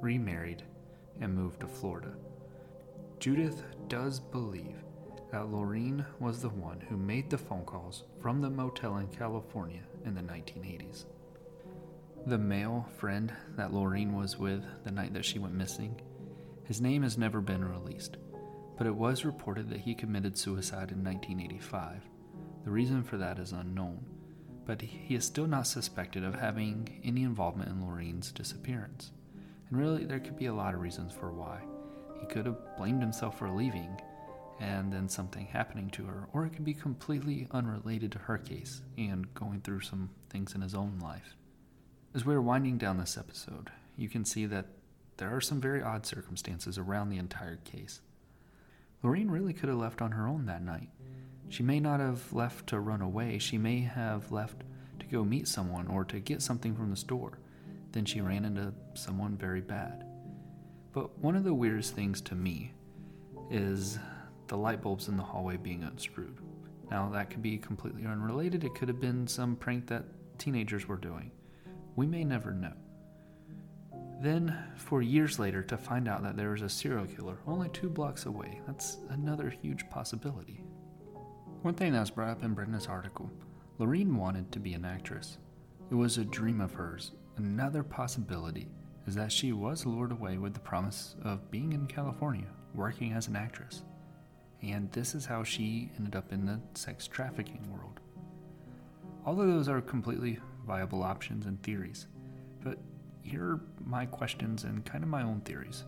remarried 0.00 0.62
and 1.20 1.34
moved 1.34 1.60
to 1.60 1.66
Florida. 1.66 2.12
Judith 3.18 3.62
does 3.88 4.18
believe 4.18 4.76
that 5.30 5.46
Laureen 5.46 6.04
was 6.18 6.40
the 6.40 6.48
one 6.48 6.80
who 6.88 6.96
made 6.96 7.30
the 7.30 7.38
phone 7.38 7.64
calls 7.64 8.04
from 8.20 8.40
the 8.40 8.50
motel 8.50 8.96
in 8.96 9.08
California 9.08 9.82
in 10.04 10.14
the 10.14 10.22
1980s. 10.22 11.04
The 12.26 12.38
male 12.38 12.86
friend 12.98 13.32
that 13.56 13.72
Laureen 13.72 14.12
was 14.14 14.38
with 14.38 14.64
the 14.84 14.90
night 14.90 15.14
that 15.14 15.24
she 15.24 15.38
went 15.38 15.54
missing, 15.54 16.00
his 16.64 16.80
name 16.80 17.02
has 17.02 17.18
never 17.18 17.40
been 17.40 17.64
released, 17.64 18.16
but 18.80 18.86
it 18.86 18.94
was 18.94 19.26
reported 19.26 19.68
that 19.68 19.80
he 19.80 19.94
committed 19.94 20.38
suicide 20.38 20.90
in 20.90 21.04
1985. 21.04 22.00
The 22.64 22.70
reason 22.70 23.02
for 23.02 23.18
that 23.18 23.38
is 23.38 23.52
unknown 23.52 24.06
but 24.70 24.82
he 24.82 25.16
is 25.16 25.24
still 25.24 25.48
not 25.48 25.66
suspected 25.66 26.22
of 26.22 26.36
having 26.36 27.00
any 27.02 27.24
involvement 27.24 27.68
in 27.68 27.80
Laureen's 27.80 28.30
disappearance. 28.30 29.10
And 29.68 29.80
really, 29.80 30.04
there 30.04 30.20
could 30.20 30.36
be 30.36 30.46
a 30.46 30.54
lot 30.54 30.74
of 30.74 30.80
reasons 30.80 31.12
for 31.12 31.32
why. 31.32 31.58
He 32.20 32.26
could 32.26 32.46
have 32.46 32.76
blamed 32.76 33.02
himself 33.02 33.36
for 33.36 33.50
leaving 33.50 34.00
and 34.60 34.92
then 34.92 35.08
something 35.08 35.46
happening 35.46 35.90
to 35.90 36.04
her, 36.04 36.28
or 36.32 36.46
it 36.46 36.50
could 36.50 36.64
be 36.64 36.72
completely 36.72 37.48
unrelated 37.50 38.12
to 38.12 38.20
her 38.20 38.38
case 38.38 38.82
and 38.96 39.34
going 39.34 39.60
through 39.62 39.80
some 39.80 40.10
things 40.28 40.54
in 40.54 40.60
his 40.60 40.76
own 40.76 41.00
life. 41.02 41.34
As 42.14 42.24
we're 42.24 42.40
winding 42.40 42.78
down 42.78 42.96
this 42.96 43.18
episode, 43.18 43.70
you 43.96 44.08
can 44.08 44.24
see 44.24 44.46
that 44.46 44.66
there 45.16 45.34
are 45.34 45.40
some 45.40 45.60
very 45.60 45.82
odd 45.82 46.06
circumstances 46.06 46.78
around 46.78 47.08
the 47.08 47.18
entire 47.18 47.56
case. 47.56 48.02
Laureen 49.02 49.30
really 49.30 49.52
could 49.52 49.68
have 49.68 49.78
left 49.78 50.02
on 50.02 50.12
her 50.12 50.26
own 50.26 50.46
that 50.46 50.62
night. 50.62 50.88
She 51.48 51.62
may 51.62 51.80
not 51.80 52.00
have 52.00 52.32
left 52.32 52.66
to 52.68 52.80
run 52.80 53.00
away, 53.00 53.38
she 53.38 53.58
may 53.58 53.80
have 53.80 54.30
left 54.30 54.62
to 54.98 55.06
go 55.06 55.24
meet 55.24 55.48
someone 55.48 55.88
or 55.88 56.04
to 56.04 56.20
get 56.20 56.42
something 56.42 56.74
from 56.74 56.90
the 56.90 56.96
store. 56.96 57.38
Then 57.92 58.04
she 58.04 58.20
ran 58.20 58.44
into 58.44 58.72
someone 58.94 59.36
very 59.36 59.60
bad. 59.60 60.04
But 60.92 61.18
one 61.18 61.34
of 61.34 61.44
the 61.44 61.54
weirdest 61.54 61.94
things 61.94 62.20
to 62.22 62.34
me 62.34 62.72
is 63.50 63.98
the 64.46 64.56
light 64.56 64.82
bulbs 64.82 65.08
in 65.08 65.16
the 65.16 65.22
hallway 65.22 65.56
being 65.56 65.82
unscrewed. 65.82 66.38
Now, 66.90 67.08
that 67.10 67.30
could 67.30 67.42
be 67.42 67.56
completely 67.56 68.04
unrelated. 68.04 68.64
It 68.64 68.74
could 68.74 68.88
have 68.88 69.00
been 69.00 69.26
some 69.26 69.56
prank 69.56 69.86
that 69.88 70.04
teenagers 70.38 70.88
were 70.88 70.96
doing. 70.96 71.30
We 71.96 72.06
may 72.06 72.24
never 72.24 72.52
know. 72.52 72.72
Then, 74.20 74.54
for 74.76 75.00
years 75.00 75.38
later, 75.38 75.62
to 75.62 75.78
find 75.78 76.06
out 76.06 76.22
that 76.22 76.36
there 76.36 76.50
was 76.50 76.60
a 76.60 76.68
serial 76.68 77.06
killer 77.06 77.38
only 77.46 77.70
two 77.70 77.88
blocks 77.88 78.26
away, 78.26 78.60
that's 78.66 78.98
another 79.08 79.48
huge 79.48 79.88
possibility. 79.88 80.62
One 81.62 81.74
thing 81.74 81.92
that 81.92 82.00
was 82.00 82.10
brought 82.10 82.28
up 82.28 82.44
in 82.44 82.54
Brenda's 82.54 82.86
article 82.86 83.30
Laureen 83.78 84.14
wanted 84.14 84.52
to 84.52 84.58
be 84.58 84.74
an 84.74 84.84
actress. 84.84 85.38
It 85.90 85.94
was 85.94 86.18
a 86.18 86.24
dream 86.24 86.60
of 86.60 86.74
hers. 86.74 87.12
Another 87.38 87.82
possibility 87.82 88.68
is 89.06 89.14
that 89.14 89.32
she 89.32 89.52
was 89.52 89.86
lured 89.86 90.12
away 90.12 90.36
with 90.36 90.52
the 90.52 90.60
promise 90.60 91.16
of 91.24 91.50
being 91.50 91.72
in 91.72 91.86
California, 91.86 92.48
working 92.74 93.14
as 93.14 93.26
an 93.26 93.36
actress. 93.36 93.82
And 94.62 94.92
this 94.92 95.14
is 95.14 95.24
how 95.24 95.42
she 95.42 95.90
ended 95.96 96.14
up 96.14 96.30
in 96.30 96.44
the 96.44 96.60
sex 96.74 97.06
trafficking 97.06 97.66
world. 97.72 98.00
All 99.24 99.40
of 99.40 99.48
those 99.48 99.68
are 99.70 99.80
completely 99.80 100.38
viable 100.66 101.02
options 101.02 101.46
and 101.46 101.62
theories, 101.62 102.06
but 102.62 102.78
here 103.22 103.44
are 103.44 103.60
my 103.84 104.06
questions 104.06 104.64
and 104.64 104.84
kind 104.84 105.04
of 105.04 105.10
my 105.10 105.22
own 105.22 105.40
theories. 105.40 105.84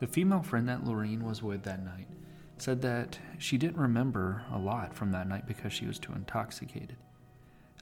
The 0.00 0.06
female 0.06 0.42
friend 0.42 0.68
that 0.68 0.84
Laureen 0.84 1.22
was 1.22 1.42
with 1.42 1.62
that 1.62 1.84
night 1.84 2.08
said 2.58 2.82
that 2.82 3.18
she 3.38 3.58
didn't 3.58 3.80
remember 3.80 4.42
a 4.52 4.58
lot 4.58 4.94
from 4.94 5.10
that 5.12 5.28
night 5.28 5.46
because 5.46 5.72
she 5.72 5.86
was 5.86 5.98
too 5.98 6.12
intoxicated. 6.12 6.96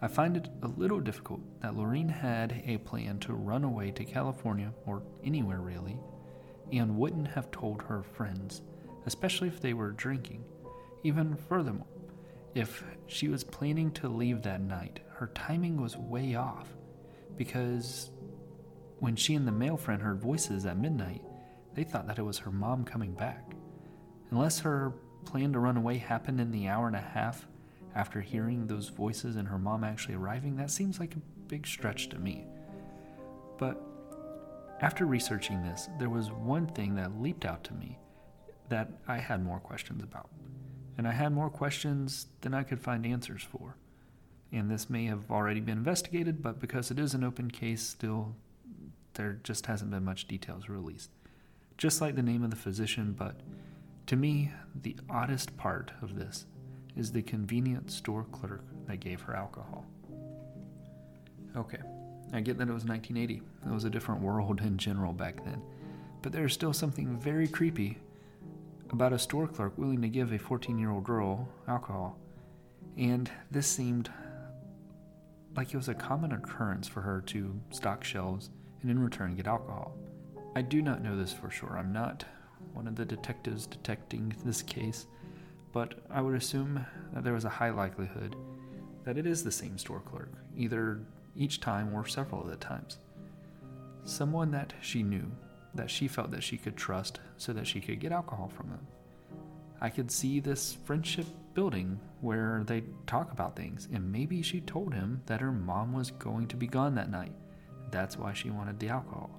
I 0.03 0.09
find 0.09 0.37
it 0.37 0.49
a 0.63 0.69
little 0.69 1.01
difficult 1.01 1.41
that 1.61 1.75
Laureen 1.75 2.11
had 2.11 2.63
a 2.67 2.79
plan 2.79 3.19
to 3.21 3.33
run 3.33 3.65
away 3.65 3.91
to 3.93 4.05
California 4.05 4.73
or 4.87 5.03
anywhere 5.23 5.61
really, 5.61 5.97
and 6.73 6.97
wouldn't 6.97 7.29
have 7.29 7.51
told 7.51 7.83
her 7.83 8.03
friends, 8.03 8.63
especially 9.07 9.49
if 9.49 9.61
they 9.61 9.75
were 9.75 9.93
drinking. 9.93 10.45
Even 11.05 11.37
furthermore, 11.37 11.87
if 12.55 12.85
she 13.07 13.29
was 13.29 13.45
planning 13.45 13.91
to 13.93 14.09
leave 14.09 14.43
that 14.43 14.61
night, 14.61 15.01
her 15.15 15.29
timing 15.35 15.81
was 15.81 15.97
way 15.97 16.35
off 16.35 16.69
because 17.37 18.11
when 19.05 19.17
she 19.17 19.35
and 19.35 19.47
the 19.47 19.53
male 19.53 19.77
friend 19.77 20.01
heard 20.01 20.19
voices 20.19 20.65
at 20.65 20.79
midnight, 20.79 21.23
they 21.75 21.85
thought 21.85 22.07
that 22.07 22.19
it 22.19 22.23
was 22.23 22.39
her 22.39 22.51
mom 22.51 22.85
coming 22.85 23.13
back. 23.13 23.53
Unless 24.31 24.61
her 24.61 24.95
plan 25.27 25.53
to 25.53 25.59
run 25.59 25.77
away 25.77 25.99
happened 25.99 26.41
in 26.41 26.51
the 26.51 26.69
hour 26.69 26.87
and 26.87 26.97
a 26.97 27.01
half 27.01 27.47
after 27.95 28.23
hearing 28.23 28.67
those 28.67 28.89
voices 28.89 29.37
and 29.37 29.47
her 29.47 29.59
mom 29.59 29.85
actually 29.85 30.15
arriving, 30.15 30.57
that 30.57 30.71
seems 30.71 30.99
like 30.99 31.15
a 31.15 31.49
big 31.49 31.67
stretch 31.67 32.09
to 32.09 32.19
me. 32.19 32.47
But 33.59 33.81
after 34.81 35.05
researching 35.05 35.63
this, 35.63 35.89
there 35.99 36.11
was 36.11 36.33
one 36.33 36.67
thing 36.67 36.95
that 36.95 37.21
leaped 37.21 37.45
out 37.45 37.63
to 37.65 37.75
me 37.75 37.99
that 38.71 38.91
I 39.07 39.19
had 39.19 39.45
more 39.45 39.61
questions 39.61 40.03
about. 40.03 40.31
And 40.97 41.07
I 41.07 41.13
had 41.13 41.33
more 41.33 41.51
questions 41.51 42.27
than 42.41 42.55
I 42.55 42.63
could 42.63 42.81
find 42.81 43.05
answers 43.05 43.43
for. 43.43 43.77
And 44.51 44.71
this 44.71 44.89
may 44.89 45.05
have 45.07 45.31
already 45.31 45.61
been 45.61 45.79
investigated, 45.79 46.43
but 46.43 46.59
because 46.59 46.91
it 46.91 46.99
is 46.99 47.13
an 47.13 47.25
open 47.25 47.51
case, 47.51 47.83
still, 47.83 48.35
there 49.15 49.39
just 49.43 49.67
hasn't 49.67 49.91
been 49.91 50.05
much 50.05 50.27
details 50.29 50.69
released. 50.69 51.11
Just 51.77 52.01
like 52.01 52.15
the 52.15 52.23
name 52.23 52.45
of 52.45 52.51
the 52.51 52.57
physician, 52.57 53.15
but 53.19 53.37
to 54.07 54.17
me, 54.17 54.53
the 54.83 54.97
oddest 55.09 55.57
part 55.57 55.93
of 56.03 56.17
this 56.17 56.47
is 56.97 57.11
the 57.11 57.23
convenience 57.23 57.95
store 57.95 58.25
clerk 58.31 58.65
that 58.87 59.01
gave 59.01 59.21
her 59.23 59.35
alcohol. 59.35 59.85
Okay, 61.57 61.79
I 62.33 62.41
get 62.41 62.59
that 62.59 62.69
it 62.69 62.75
was 62.75 62.85
1980. 62.85 63.43
It 63.67 63.73
was 63.73 63.85
a 63.85 63.91
different 63.91 64.21
world 64.21 64.61
in 64.61 64.77
general 64.77 65.13
back 65.13 65.45
then. 65.45 65.63
But 66.23 66.33
there's 66.33 66.53
still 66.53 66.73
something 66.73 67.19
very 67.19 67.49
creepy 67.49 67.99
about 68.91 69.13
a 69.13 69.19
store 69.19 69.47
clerk 69.47 69.77
willing 69.77 70.03
to 70.03 70.09
give 70.09 70.33
a 70.33 70.39
14 70.39 70.79
year 70.79 70.91
old 70.91 71.05
girl 71.05 71.49
alcohol. 71.67 72.19
And 72.97 73.31
this 73.51 73.67
seemed 73.67 74.11
like 75.57 75.73
it 75.73 75.77
was 75.77 75.89
a 75.89 75.95
common 75.95 76.33
occurrence 76.33 76.89
for 76.89 77.01
her 77.01 77.21
to 77.23 77.61
stock 77.71 78.05
shelves 78.05 78.51
and 78.85 78.91
in 78.91 78.99
return 78.99 79.35
get 79.35 79.47
alcohol. 79.47 79.97
I 80.55 80.61
do 80.61 80.83
not 80.83 81.03
know 81.03 81.17
this 81.17 81.33
for 81.33 81.51
sure. 81.51 81.79
I'm 81.79 81.91
not 81.91 82.25
one 82.75 82.87
of 82.87 82.97
the 82.97 83.05
detectives 83.07 83.67
detecting 83.67 84.35
this 84.45 84.61
case, 84.61 85.07
but 85.73 85.95
I 86.11 86.21
would 86.21 86.35
assume 86.35 86.85
that 87.15 87.25
there 87.25 87.33
was 87.33 87.47
a 87.47 87.49
high 87.49 87.71
likelihood 87.71 88.37
that 89.05 89.17
it 89.17 89.27
is 89.27 89.43
the 89.43 89.51
same 89.51 89.79
store 89.79 90.01
clerk, 90.01 90.33
either 90.55 91.01
each 91.35 91.61
time 91.61 91.95
or 91.95 92.07
several 92.07 92.43
of 92.43 92.51
the 92.51 92.57
times. 92.57 92.99
Someone 94.05 94.51
that 94.51 94.75
she 94.83 95.03
knew, 95.03 95.33
that 95.75 95.91
she 95.91 96.07
felt 96.07 96.31
that 96.33 96.43
she 96.43 96.59
could 96.59 96.77
trust 96.77 97.21
so 97.39 97.55
that 97.55 97.67
she 97.67 97.81
could 97.81 98.01
get 98.01 98.13
alcohol 98.13 98.49
from 98.55 98.69
them. 98.69 98.87
I 99.81 99.89
could 99.89 100.11
see 100.11 100.41
this 100.41 100.77
friendship 100.85 101.27
building 101.55 101.99
where 102.21 102.65
they 102.67 102.83
talk 103.07 103.33
about 103.33 103.57
things, 103.57 103.89
and 103.93 104.13
maybe 104.13 104.43
she 104.43 104.61
told 104.61 104.93
him 104.93 105.23
that 105.25 105.41
her 105.41 105.53
mom 105.53 105.95
was 105.95 106.11
going 106.11 106.49
to 106.49 106.57
be 106.57 106.67
gone 106.67 106.95
that 106.97 107.11
night. 107.11 107.33
That's 107.95 108.19
why 108.19 108.33
she 108.33 108.51
wanted 108.51 108.81
the 108.81 108.89
alcohol. 108.89 109.31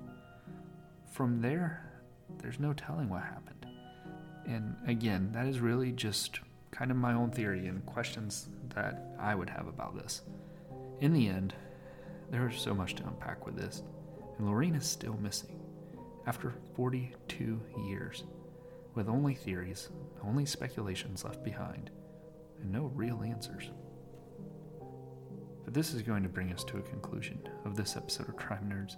From 1.12 1.42
there, 1.42 1.92
there's 2.38 2.58
no 2.58 2.72
telling 2.72 3.10
what 3.10 3.22
happened. 3.22 3.66
And 4.48 4.78
again, 4.88 5.30
that 5.34 5.46
is 5.46 5.60
really 5.60 5.92
just 5.92 6.40
kind 6.72 6.90
of 6.90 6.96
my 6.96 7.14
own 7.14 7.32
theory 7.32 7.68
and 7.68 7.86
questions 7.86 8.48
that 8.74 9.14
I 9.20 9.36
would 9.36 9.50
have 9.50 9.68
about 9.68 9.98
this. 9.98 10.22
In 11.02 11.12
the 11.12 11.28
end, 11.28 11.54
there 12.32 12.48
is 12.48 12.58
so 12.58 12.74
much 12.74 12.96
to 12.96 13.04
unpack 13.06 13.46
with 13.46 13.58
this, 13.58 13.84
and 14.38 14.48
Laureen 14.48 14.78
is 14.78 14.86
still 14.86 15.18
missing 15.22 15.60
after 16.26 16.54
42 16.78 17.62
years, 17.90 18.24
with 18.94 19.10
only 19.10 19.34
theories, 19.34 19.90
only 20.24 20.46
speculations 20.46 21.26
left 21.26 21.44
behind, 21.44 21.92
and 22.62 22.72
no 22.72 22.86
real 22.96 23.22
answers. 23.22 23.70
But 25.66 25.74
this 25.74 25.94
is 25.94 26.04
going 26.04 26.24
to 26.24 26.30
bring 26.30 26.54
us 26.54 26.64
to 26.66 26.78
a 26.78 26.82
conclusion 26.82 27.40
of 27.66 27.76
this 27.76 27.98
episode 27.98 28.30
of 28.30 28.38
Crime 28.38 28.70
Nerds. 28.72 28.98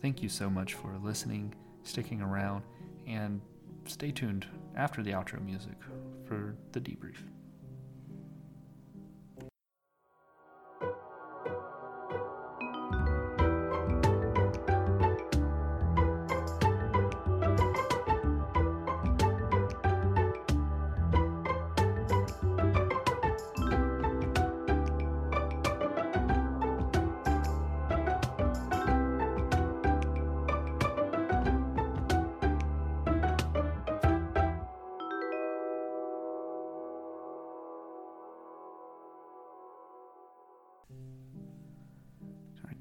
Thank 0.00 0.22
you 0.22 0.28
so 0.28 0.48
much 0.48 0.74
for 0.74 0.96
listening, 1.02 1.52
sticking 1.82 2.22
around, 2.22 2.62
and 3.06 3.40
stay 3.84 4.12
tuned 4.12 4.46
after 4.76 5.02
the 5.02 5.10
outro 5.10 5.44
music 5.44 5.76
for 6.24 6.54
the 6.72 6.80
debrief. 6.80 7.18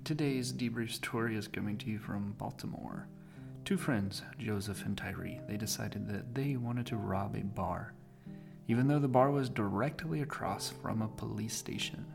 Today's 0.03 0.51
debrief 0.51 0.91
story 0.91 1.38
is 1.38 1.48
coming 1.48 1.77
to 1.77 1.89
you 1.89 1.98
from 1.98 2.33
Baltimore. 2.33 3.07
Two 3.63 3.77
friends, 3.77 4.22
Joseph 4.38 4.86
and 4.86 4.98
Tyree, 4.98 5.39
they 5.48 5.55
decided 5.55 6.10
that 6.10 6.36
they 6.36 6.57
wanted 6.57 6.86
to 6.88 6.98
rob 6.98 7.38
a 7.38 7.43
bar, 7.45 7.93
even 8.67 8.86
though 8.86 9.00
the 9.00 9.07
bar 9.07 9.31
was 9.31 9.48
directly 9.48 10.19
across 10.19 10.74
from 10.81 11.01
a 11.01 11.07
police 11.07 11.55
station. 11.55 12.05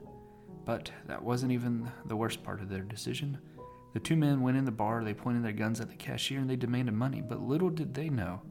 But 0.66 0.92
that 1.06 1.22
wasn't 1.22 1.52
even 1.52 1.90
the 2.04 2.16
worst 2.16 2.42
part 2.44 2.60
of 2.60 2.68
their 2.68 2.82
decision. 2.82 3.38
The 3.94 4.00
two 4.00 4.16
men 4.16 4.42
went 4.42 4.58
in 4.58 4.66
the 4.66 4.70
bar, 4.70 5.02
they 5.02 5.14
pointed 5.14 5.42
their 5.42 5.52
guns 5.52 5.80
at 5.80 5.88
the 5.88 5.96
cashier, 5.96 6.40
and 6.40 6.50
they 6.50 6.56
demanded 6.56 6.92
money. 6.92 7.22
But 7.26 7.40
little 7.40 7.70
did 7.70 7.94
they 7.94 8.10
know 8.10 8.42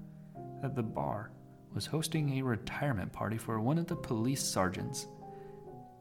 that 0.63 0.76
the 0.76 0.82
bar 0.82 1.30
was 1.76 1.86
hosting 1.86 2.39
a 2.39 2.41
retirement 2.41 3.13
party 3.13 3.38
for 3.38 3.60
one 3.60 3.78
of 3.78 3.86
the 3.86 3.97
police 3.97 4.41
sergeants. 4.41 5.06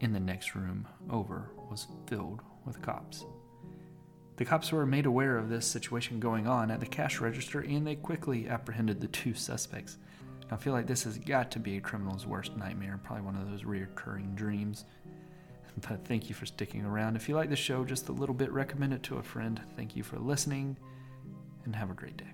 In 0.01 0.15
the 0.15 0.21
next 0.21 0.55
room 0.55 0.89
over 1.11 1.51
was 1.69 1.87
filled 2.07 2.41
with 2.67 2.83
cops. 2.83 3.25
The 4.37 4.45
cops 4.45 4.71
were 4.71 4.85
made 4.85 5.07
aware 5.07 5.39
of 5.39 5.49
this 5.49 5.67
situation 5.67 6.21
going 6.21 6.47
on 6.47 6.71
at 6.71 6.81
the 6.81 6.87
cash 6.87 7.21
register 7.21 7.61
and 7.61 7.87
they 7.87 7.95
quickly 7.95 8.49
apprehended 8.49 9.01
the 9.01 9.07
two 9.09 9.33
suspects. 9.33 9.97
Now, 10.51 10.57
I 10.57 10.59
feel 10.59 10.73
like 10.73 10.87
this 10.87 11.05
has 11.05 11.19
got 11.19 11.51
to 11.53 11.59
be 11.59 11.77
a 11.79 11.81
criminal's 11.81 12.27
worst 12.27 12.57
nightmare, 12.57 13.01
probably 13.03 13.25
one 13.25 13.37
of 13.37 13.51
those 13.51 13.63
reoccurring 13.63 14.35
dreams. 14.35 14.85
But 15.87 16.07
thank 16.07 16.31
you 16.31 16.35
for 16.35 16.47
sticking 16.47 16.87
around. 16.87 17.17
If 17.17 17.29
you 17.29 17.35
like 17.35 17.51
the 17.51 17.57
show 17.57 17.85
just 17.85 18.09
a 18.09 18.13
little 18.13 18.35
bit, 18.35 18.51
recommend 18.51 18.95
it 18.95 19.03
to 19.03 19.19
a 19.19 19.23
friend. 19.23 19.61
Thank 19.77 19.95
you 19.95 20.03
for 20.03 20.19
listening 20.19 20.79
and 21.67 21.77
have 21.77 21.91
a 21.91 21.95
great 21.95 22.17
day. 22.17 22.33